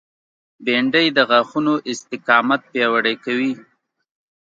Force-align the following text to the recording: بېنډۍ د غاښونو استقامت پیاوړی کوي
بېنډۍ 0.65 1.07
د 1.17 1.19
غاښونو 1.29 1.73
استقامت 1.91 2.61
پیاوړی 2.71 3.15
کوي 3.25 3.53